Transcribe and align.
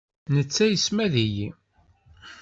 Netta 0.33 0.65
yessmad-iyi. 0.67 1.47